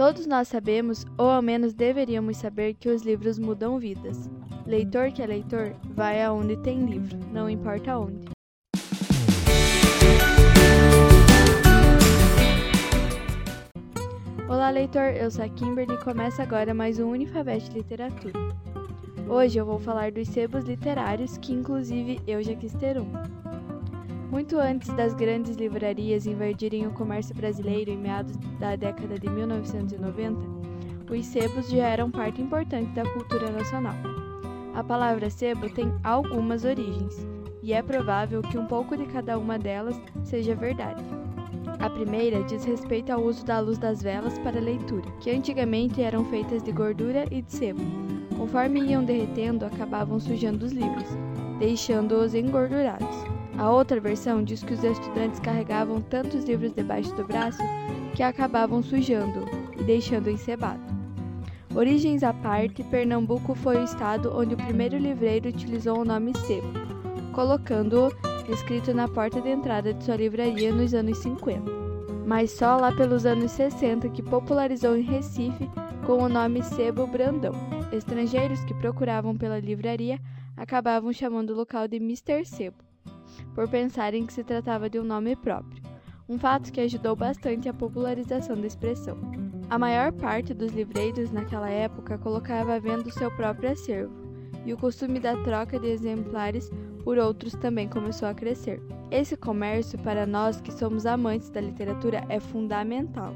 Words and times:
Todos 0.00 0.24
nós 0.24 0.48
sabemos, 0.48 1.04
ou 1.18 1.28
ao 1.28 1.42
menos 1.42 1.74
deveríamos 1.74 2.38
saber, 2.38 2.72
que 2.72 2.88
os 2.88 3.02
livros 3.02 3.38
mudam 3.38 3.78
vidas. 3.78 4.30
Leitor 4.66 5.12
que 5.12 5.20
é 5.20 5.26
leitor, 5.26 5.76
vai 5.94 6.22
aonde 6.22 6.56
tem 6.62 6.86
livro, 6.86 7.18
não 7.30 7.50
importa 7.50 7.98
onde. 7.98 8.30
Olá, 14.48 14.70
leitor! 14.70 15.14
Eu 15.14 15.30
sou 15.30 15.44
a 15.44 15.48
Kimberly 15.50 15.92
e 15.92 15.98
começa 16.02 16.42
agora 16.42 16.72
mais 16.72 16.98
um 16.98 17.10
Unifabete 17.10 17.70
Literatura. 17.70 18.32
Hoje 19.28 19.58
eu 19.58 19.66
vou 19.66 19.78
falar 19.78 20.10
dos 20.12 20.28
sebos 20.28 20.64
literários, 20.64 21.36
que 21.36 21.52
inclusive 21.52 22.18
eu 22.26 22.42
já 22.42 22.54
quis 22.54 22.72
ter 22.72 22.98
um. 22.98 23.39
Muito 24.30 24.60
antes 24.60 24.88
das 24.94 25.12
grandes 25.12 25.56
livrarias 25.56 26.24
invadirem 26.24 26.86
o 26.86 26.92
comércio 26.92 27.34
brasileiro 27.34 27.90
em 27.90 27.96
meados 27.96 28.36
da 28.60 28.76
década 28.76 29.18
de 29.18 29.28
1990, 29.28 30.38
os 31.10 31.26
sebos 31.26 31.68
já 31.68 31.88
eram 31.88 32.12
parte 32.12 32.40
importante 32.40 32.92
da 32.92 33.02
cultura 33.02 33.50
nacional. 33.50 33.96
A 34.72 34.84
palavra 34.84 35.28
sebo 35.28 35.68
tem 35.68 35.92
algumas 36.04 36.64
origens, 36.64 37.26
e 37.60 37.72
é 37.72 37.82
provável 37.82 38.40
que 38.40 38.56
um 38.56 38.66
pouco 38.66 38.96
de 38.96 39.04
cada 39.06 39.36
uma 39.36 39.58
delas 39.58 40.00
seja 40.22 40.54
verdade. 40.54 41.02
A 41.80 41.90
primeira 41.90 42.44
diz 42.44 42.64
respeito 42.64 43.10
ao 43.10 43.22
uso 43.22 43.44
da 43.44 43.58
luz 43.58 43.78
das 43.78 44.00
velas 44.00 44.38
para 44.38 44.60
leitura, 44.60 45.10
que 45.20 45.30
antigamente 45.30 46.02
eram 46.02 46.24
feitas 46.26 46.62
de 46.62 46.70
gordura 46.70 47.24
e 47.32 47.42
de 47.42 47.52
sebo. 47.52 47.80
Conforme 48.38 48.80
iam 48.80 49.04
derretendo, 49.04 49.66
acabavam 49.66 50.20
sujando 50.20 50.64
os 50.64 50.72
livros, 50.72 51.08
deixando-os 51.58 52.32
engordurados. 52.32 53.39
A 53.60 53.70
outra 53.70 54.00
versão 54.00 54.42
diz 54.42 54.62
que 54.62 54.72
os 54.72 54.82
estudantes 54.82 55.38
carregavam 55.38 56.00
tantos 56.00 56.46
livros 56.46 56.72
debaixo 56.72 57.14
do 57.14 57.26
braço 57.26 57.62
que 58.16 58.22
acabavam 58.22 58.82
sujando 58.82 59.44
e 59.78 59.84
deixando 59.84 60.30
encebado. 60.30 60.80
Origens 61.74 62.22
à 62.22 62.32
parte, 62.32 62.82
Pernambuco 62.84 63.54
foi 63.54 63.76
o 63.76 63.84
estado 63.84 64.32
onde 64.34 64.54
o 64.54 64.56
primeiro 64.56 64.96
livreiro 64.96 65.50
utilizou 65.50 65.98
o 65.98 66.04
nome 66.06 66.32
sebo, 66.38 66.68
colocando-o 67.34 68.10
escrito 68.50 68.94
na 68.94 69.06
porta 69.06 69.42
de 69.42 69.50
entrada 69.50 69.92
de 69.92 70.04
sua 70.04 70.16
livraria 70.16 70.72
nos 70.72 70.94
anos 70.94 71.18
50. 71.18 71.70
Mas 72.24 72.52
só 72.52 72.78
lá 72.78 72.90
pelos 72.92 73.26
anos 73.26 73.50
60 73.50 74.08
que 74.08 74.22
popularizou 74.22 74.96
em 74.96 75.02
Recife 75.02 75.68
com 76.06 76.22
o 76.22 76.30
nome 76.30 76.62
Sebo 76.62 77.06
Brandão. 77.06 77.52
Estrangeiros 77.92 78.64
que 78.64 78.72
procuravam 78.72 79.36
pela 79.36 79.60
livraria 79.60 80.18
acabavam 80.56 81.12
chamando 81.12 81.50
o 81.50 81.56
local 81.56 81.86
de 81.86 81.98
Mr. 81.98 82.46
Sebo 82.46 82.89
por 83.54 83.68
pensarem 83.68 84.26
que 84.26 84.32
se 84.32 84.44
tratava 84.44 84.88
de 84.88 84.98
um 84.98 85.04
nome 85.04 85.36
próprio, 85.36 85.82
um 86.28 86.38
fato 86.38 86.72
que 86.72 86.80
ajudou 86.80 87.16
bastante 87.16 87.68
a 87.68 87.74
popularização 87.74 88.56
da 88.56 88.66
expressão. 88.66 89.18
A 89.68 89.78
maior 89.78 90.12
parte 90.12 90.54
dos 90.54 90.72
livreiros 90.72 91.30
naquela 91.30 91.68
época 91.68 92.18
colocava 92.18 92.74
à 92.74 92.78
venda 92.78 93.08
o 93.08 93.12
seu 93.12 93.30
próprio 93.36 93.70
acervo, 93.70 94.14
e 94.64 94.72
o 94.72 94.76
costume 94.76 95.18
da 95.18 95.36
troca 95.42 95.78
de 95.78 95.88
exemplares 95.88 96.70
por 97.02 97.18
outros 97.18 97.54
também 97.54 97.88
começou 97.88 98.28
a 98.28 98.34
crescer. 98.34 98.80
Esse 99.10 99.36
comércio, 99.36 99.98
para 99.98 100.26
nós 100.26 100.60
que 100.60 100.72
somos 100.72 101.06
amantes 101.06 101.50
da 101.50 101.60
literatura, 101.60 102.24
é 102.28 102.38
fundamental. 102.38 103.34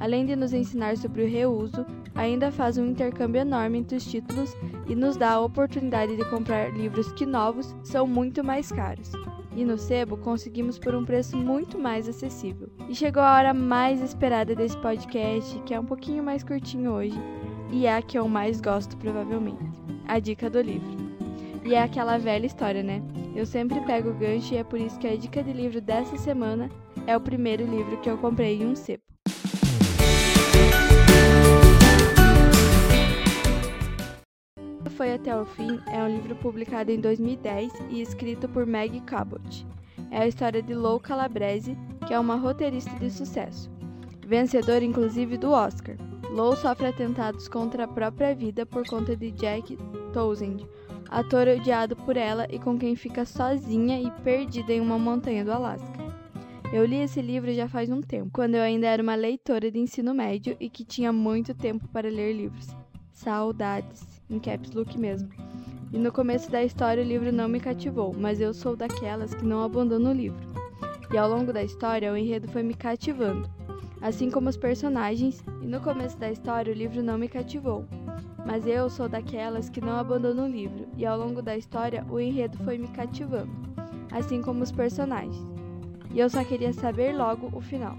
Além 0.00 0.24
de 0.24 0.34
nos 0.34 0.54
ensinar 0.54 0.96
sobre 0.96 1.22
o 1.22 1.28
reuso, 1.28 1.84
ainda 2.14 2.50
faz 2.50 2.78
um 2.78 2.86
intercâmbio 2.86 3.42
enorme 3.42 3.78
entre 3.78 3.98
os 3.98 4.04
títulos 4.06 4.56
e 4.88 4.94
nos 4.94 5.14
dá 5.14 5.32
a 5.32 5.40
oportunidade 5.40 6.16
de 6.16 6.24
comprar 6.24 6.72
livros 6.72 7.12
que 7.12 7.26
novos 7.26 7.76
são 7.84 8.06
muito 8.06 8.42
mais 8.42 8.72
caros. 8.72 9.12
E 9.54 9.62
no 9.62 9.76
sebo 9.76 10.16
conseguimos 10.16 10.78
por 10.78 10.94
um 10.94 11.04
preço 11.04 11.36
muito 11.36 11.78
mais 11.78 12.08
acessível. 12.08 12.70
E 12.88 12.94
chegou 12.94 13.22
a 13.22 13.34
hora 13.34 13.52
mais 13.52 14.00
esperada 14.00 14.54
desse 14.54 14.76
podcast, 14.78 15.60
que 15.64 15.74
é 15.74 15.78
um 15.78 15.84
pouquinho 15.84 16.24
mais 16.24 16.42
curtinho 16.42 16.92
hoje, 16.92 17.18
e 17.70 17.84
é 17.84 17.94
a 17.94 18.00
que 18.00 18.18
eu 18.18 18.26
mais 18.26 18.58
gosto 18.58 18.96
provavelmente. 18.96 19.62
A 20.08 20.18
dica 20.18 20.48
do 20.48 20.62
livro. 20.62 20.96
E 21.62 21.74
é 21.74 21.82
aquela 21.82 22.16
velha 22.16 22.46
história, 22.46 22.82
né? 22.82 23.02
Eu 23.36 23.44
sempre 23.44 23.80
pego 23.82 24.08
o 24.08 24.14
gancho 24.14 24.54
e 24.54 24.56
é 24.56 24.64
por 24.64 24.80
isso 24.80 24.98
que 24.98 25.06
a 25.06 25.14
dica 25.14 25.42
de 25.42 25.52
livro 25.52 25.78
dessa 25.78 26.16
semana 26.16 26.70
é 27.06 27.14
o 27.14 27.20
primeiro 27.20 27.66
livro 27.66 28.00
que 28.00 28.08
eu 28.08 28.16
comprei 28.16 28.62
em 28.62 28.66
um 28.66 28.74
sebo. 28.74 29.02
Foi 35.00 35.14
até 35.14 35.34
o 35.34 35.46
fim 35.46 35.80
é 35.90 36.02
um 36.02 36.14
livro 36.14 36.36
publicado 36.36 36.92
em 36.92 37.00
2010 37.00 37.72
e 37.88 38.02
escrito 38.02 38.46
por 38.46 38.66
Meg 38.66 39.00
Cabot. 39.00 39.66
É 40.10 40.18
a 40.18 40.28
história 40.28 40.62
de 40.62 40.74
Lou 40.74 41.00
Calabrese, 41.00 41.74
que 42.06 42.12
é 42.12 42.20
uma 42.20 42.36
roteirista 42.36 42.90
de 42.98 43.10
sucesso, 43.10 43.70
vencedora 44.26 44.84
inclusive 44.84 45.38
do 45.38 45.52
Oscar. 45.52 45.96
Lou 46.30 46.54
sofre 46.54 46.88
atentados 46.88 47.48
contra 47.48 47.84
a 47.84 47.88
própria 47.88 48.34
vida 48.34 48.66
por 48.66 48.86
conta 48.86 49.16
de 49.16 49.30
Jack 49.30 49.74
Townsend, 50.12 50.68
ator 51.08 51.48
odiado 51.48 51.96
por 51.96 52.18
ela 52.18 52.46
e 52.50 52.58
com 52.58 52.78
quem 52.78 52.94
fica 52.94 53.24
sozinha 53.24 53.98
e 53.98 54.10
perdida 54.22 54.74
em 54.74 54.82
uma 54.82 54.98
montanha 54.98 55.42
do 55.42 55.50
Alasca. 55.50 55.98
Eu 56.74 56.84
li 56.84 56.96
esse 56.96 57.22
livro 57.22 57.50
já 57.54 57.66
faz 57.66 57.88
um 57.88 58.02
tempo, 58.02 58.28
quando 58.34 58.56
eu 58.56 58.62
ainda 58.62 58.86
era 58.86 59.02
uma 59.02 59.14
leitora 59.14 59.70
de 59.70 59.78
ensino 59.78 60.12
médio 60.12 60.58
e 60.60 60.68
que 60.68 60.84
tinha 60.84 61.10
muito 61.10 61.54
tempo 61.54 61.88
para 61.88 62.10
ler 62.10 62.34
livros. 62.34 62.68
Saudades 63.20 64.22
em 64.30 64.38
caps 64.38 64.70
look 64.70 64.98
mesmo. 64.98 65.28
E 65.92 65.98
no 65.98 66.10
começo 66.10 66.50
da 66.50 66.64
história 66.64 67.04
o 67.04 67.06
livro 67.06 67.30
não 67.30 67.48
me 67.48 67.60
cativou, 67.60 68.14
mas 68.18 68.40
eu 68.40 68.54
sou 68.54 68.74
daquelas 68.74 69.34
que 69.34 69.44
não 69.44 69.62
abandonam 69.62 70.12
o 70.12 70.14
livro. 70.14 70.40
E 71.12 71.18
ao 71.18 71.28
longo 71.28 71.52
da 71.52 71.62
história 71.62 72.10
o 72.10 72.16
enredo 72.16 72.48
foi 72.48 72.62
me 72.62 72.72
cativando, 72.72 73.46
assim 74.00 74.30
como 74.30 74.48
os 74.48 74.56
personagens, 74.56 75.44
e 75.60 75.66
no 75.66 75.82
começo 75.82 76.16
da 76.16 76.30
história 76.30 76.72
o 76.72 76.76
livro 76.76 77.02
não 77.02 77.18
me 77.18 77.28
cativou. 77.28 77.84
Mas 78.46 78.66
eu 78.66 78.88
sou 78.88 79.06
daquelas 79.06 79.68
que 79.68 79.82
não 79.82 79.98
abandonam 79.98 80.46
o 80.46 80.50
livro, 80.50 80.88
e 80.96 81.04
ao 81.04 81.18
longo 81.18 81.42
da 81.42 81.58
história 81.58 82.06
o 82.08 82.18
enredo 82.18 82.56
foi 82.64 82.78
me 82.78 82.88
cativando, 82.88 83.52
assim 84.10 84.40
como 84.40 84.62
os 84.62 84.72
personagens. 84.72 85.36
E 86.10 86.20
eu 86.20 86.30
só 86.30 86.42
queria 86.42 86.72
saber 86.72 87.14
logo 87.14 87.50
o 87.52 87.60
final. 87.60 87.94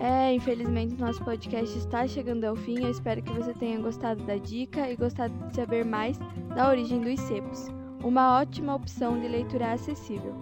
É, 0.00 0.32
infelizmente 0.32 0.98
nosso 0.98 1.22
podcast 1.22 1.76
está 1.76 2.06
chegando 2.06 2.44
ao 2.44 2.56
fim. 2.56 2.82
Eu 2.82 2.90
espero 2.90 3.20
que 3.20 3.32
você 3.34 3.52
tenha 3.52 3.78
gostado 3.78 4.22
da 4.24 4.36
dica 4.36 4.90
e 4.90 4.96
gostado 4.96 5.34
de 5.48 5.54
saber 5.54 5.84
mais 5.84 6.18
da 6.56 6.70
origem 6.70 7.00
dos 7.00 7.20
sebos. 7.20 7.68
Uma 8.02 8.40
ótima 8.40 8.74
opção 8.74 9.20
de 9.20 9.28
leitura 9.28 9.72
acessível. 9.72 10.34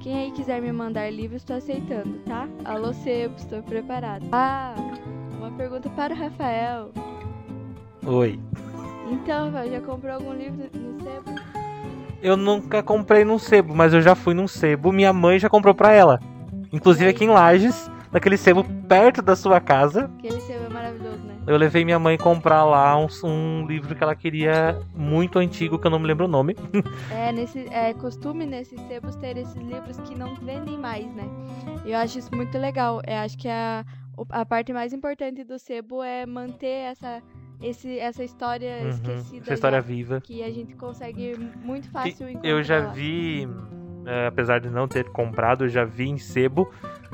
Quem 0.00 0.16
aí 0.16 0.30
quiser 0.32 0.62
me 0.62 0.72
mandar 0.72 1.12
livros, 1.12 1.42
estou 1.42 1.56
aceitando, 1.56 2.20
tá? 2.20 2.48
Alô, 2.64 2.94
sebos, 2.94 3.42
estou 3.42 3.62
preparado. 3.62 4.26
Ah, 4.32 4.74
uma 5.36 5.50
pergunta 5.52 5.90
para 5.90 6.14
o 6.14 6.16
Rafael. 6.16 6.90
Oi. 8.06 8.40
Então, 9.10 9.50
Rafael, 9.50 9.72
já 9.72 9.80
comprou 9.82 10.14
algum 10.14 10.32
livro 10.32 10.70
no 10.74 10.98
sebo? 11.02 11.38
Eu 12.22 12.36
nunca 12.36 12.82
comprei 12.82 13.26
num 13.26 13.38
sebo, 13.38 13.74
mas 13.74 13.92
eu 13.92 14.00
já 14.00 14.14
fui 14.14 14.32
num 14.32 14.48
sebo. 14.48 14.90
Minha 14.90 15.12
mãe 15.12 15.38
já 15.38 15.50
comprou 15.50 15.74
para 15.74 15.92
ela. 15.92 16.18
Inclusive 16.72 17.10
aqui 17.10 17.24
em 17.24 17.28
Lages 17.28 17.90
naquele 18.12 18.36
sebo 18.36 18.62
perto 18.86 19.22
da 19.22 19.34
sua 19.34 19.60
casa. 19.60 20.10
Aquele 20.18 20.40
sebo 20.42 20.66
é 20.66 20.68
maravilhoso, 20.68 21.18
né? 21.24 21.36
Eu 21.46 21.56
levei 21.56 21.84
minha 21.84 21.98
mãe 21.98 22.16
comprar 22.16 22.64
lá 22.64 22.96
um, 22.96 23.08
um, 23.24 23.66
livro 23.66 23.96
que 23.96 24.02
ela 24.02 24.14
queria 24.14 24.78
muito 24.94 25.38
antigo, 25.38 25.78
que 25.78 25.86
eu 25.86 25.90
não 25.90 25.98
me 25.98 26.06
lembro 26.06 26.26
o 26.26 26.28
nome. 26.28 26.54
é, 27.10 27.32
nesse, 27.32 27.66
é 27.70 27.92
costume 27.94 28.46
nesses 28.46 28.80
sebos 28.82 29.16
ter 29.16 29.36
esses 29.36 29.56
livros 29.56 29.98
que 30.00 30.14
não 30.14 30.36
vendem 30.36 30.78
mais, 30.78 31.06
né? 31.14 31.24
Eu 31.84 31.96
acho 31.98 32.18
isso 32.18 32.32
muito 32.34 32.56
legal. 32.58 33.00
Eu 33.06 33.16
acho 33.16 33.36
que 33.36 33.48
a, 33.48 33.84
a 34.30 34.44
parte 34.44 34.72
mais 34.72 34.92
importante 34.92 35.42
do 35.42 35.58
sebo 35.58 36.02
é 36.02 36.24
manter 36.26 36.92
essa, 36.92 37.20
esse, 37.60 37.98
essa 37.98 38.22
história 38.22 38.82
uhum, 38.82 38.88
esquecida. 38.90 39.42
Essa 39.42 39.54
história 39.54 39.80
viva. 39.80 40.20
Que 40.20 40.44
a 40.44 40.50
gente 40.50 40.76
consegue 40.76 41.36
muito 41.64 41.90
fácil 41.90 42.28
encontrar. 42.28 42.48
Eu 42.48 42.62
já 42.62 42.80
vi, 42.92 43.48
é, 44.06 44.26
apesar 44.26 44.60
de 44.60 44.70
não 44.70 44.86
ter 44.86 45.10
comprado, 45.10 45.64
eu 45.64 45.68
já 45.68 45.84
vi 45.84 46.08
em 46.08 46.18
sebo 46.18 46.70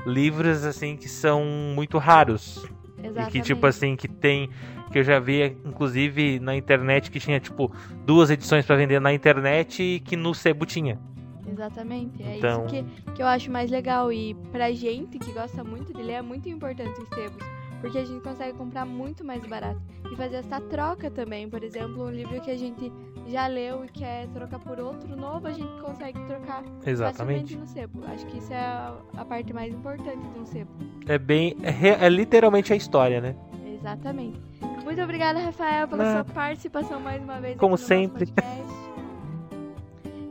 livros 0.06 0.64
assim 0.64 0.96
que 0.96 1.08
são 1.08 1.44
muito 1.74 1.98
raros. 1.98 2.66
Exatamente. 3.02 3.28
E 3.28 3.30
que 3.32 3.40
tipo 3.40 3.66
assim, 3.66 3.96
que 3.96 4.08
tem 4.08 4.50
que 4.90 4.98
eu 4.98 5.04
já 5.04 5.18
vi 5.18 5.56
inclusive 5.64 6.40
na 6.40 6.56
internet 6.56 7.10
que 7.10 7.20
tinha 7.20 7.38
tipo 7.38 7.70
duas 8.06 8.30
edições 8.30 8.64
para 8.64 8.76
vender 8.76 9.00
na 9.00 9.12
internet 9.12 9.82
e 9.82 10.00
que 10.00 10.16
no 10.16 10.34
sebo 10.34 10.64
tinha. 10.64 10.98
Exatamente, 11.46 12.22
é 12.22 12.36
então... 12.36 12.66
isso 12.66 12.74
que, 12.74 13.12
que 13.12 13.22
eu 13.22 13.26
acho 13.26 13.50
mais 13.50 13.70
legal. 13.70 14.12
E 14.12 14.34
pra 14.52 14.70
gente 14.72 15.18
que 15.18 15.32
gosta 15.32 15.64
muito 15.64 15.92
dele, 15.92 16.12
é 16.12 16.22
muito 16.22 16.48
importante 16.48 17.00
os 17.00 17.08
sebos 17.08 17.57
porque 17.80 17.98
a 17.98 18.04
gente 18.04 18.20
consegue 18.22 18.56
comprar 18.56 18.84
muito 18.84 19.24
mais 19.24 19.44
barato 19.46 19.80
e 20.10 20.16
fazer 20.16 20.36
essa 20.36 20.60
troca 20.60 21.10
também. 21.10 21.48
Por 21.48 21.62
exemplo, 21.62 22.04
um 22.04 22.10
livro 22.10 22.40
que 22.40 22.50
a 22.50 22.56
gente 22.56 22.92
já 23.26 23.46
leu 23.46 23.84
e 23.84 23.88
quer 23.88 24.26
trocar 24.28 24.58
por 24.58 24.80
outro 24.80 25.14
novo, 25.16 25.46
a 25.46 25.52
gente 25.52 25.80
consegue 25.80 26.18
trocar 26.26 26.64
Exatamente. 26.84 27.52
facilmente 27.52 27.56
no 27.56 27.66
sebo. 27.66 28.04
Acho 28.06 28.26
que 28.26 28.38
isso 28.38 28.52
é 28.52 28.58
a, 28.58 28.96
a 29.16 29.24
parte 29.24 29.52
mais 29.52 29.72
importante 29.72 30.26
de 30.28 30.38
um 30.38 30.46
sebo. 30.46 30.70
É 31.06 31.18
bem, 31.18 31.56
é, 31.62 32.04
é, 32.04 32.08
literalmente 32.08 32.72
a 32.72 32.76
história, 32.76 33.20
né? 33.20 33.36
Exatamente. 33.66 34.40
Muito 34.84 35.02
obrigada, 35.02 35.38
Rafael, 35.38 35.86
pela 35.86 36.04
ah. 36.04 36.12
sua 36.14 36.34
participação 36.34 37.00
mais 37.00 37.22
uma 37.22 37.40
vez. 37.40 37.56
Como 37.58 37.76
sempre. 37.76 38.32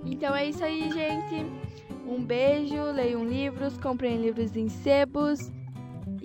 Então 0.03 0.35
é 0.35 0.45
isso 0.45 0.63
aí, 0.63 0.89
gente. 0.91 1.45
Um 2.07 2.23
beijo, 2.23 2.81
leiam 2.91 3.23
livros, 3.23 3.77
comprem 3.77 4.17
livros 4.17 4.55
em 4.55 4.69
sebos 4.69 5.51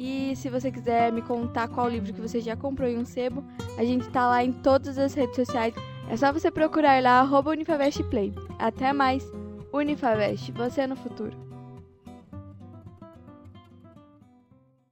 E 0.05 0.35
se 0.35 0.51
você 0.51 0.73
quiser 0.73 1.13
me 1.13 1.23
contar 1.23 1.69
qual 1.69 1.89
livro 1.89 2.13
que 2.13 2.21
você 2.21 2.41
já 2.41 2.57
comprou 2.57 2.89
em 2.89 2.99
um 2.99 3.05
sebo, 3.05 3.45
a 3.79 3.85
gente 3.85 4.11
tá 4.11 4.27
lá 4.29 4.43
em 4.43 4.53
todas 4.53 4.99
as 4.99 5.15
redes 5.15 5.37
sociais. 5.37 5.73
É 6.11 6.17
só 6.17 6.33
você 6.33 6.51
procurar 6.51 7.01
lá, 7.01 7.21
arroba 7.21 7.53
Unifavest 7.53 8.03
Play. 8.11 8.35
Até 8.59 8.93
mais! 8.93 9.25
Unifavest, 9.73 10.51
você 10.51 10.89
no 10.89 10.97
futuro. 10.97 11.52